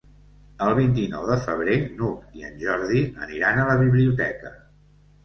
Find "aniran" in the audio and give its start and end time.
3.27-3.61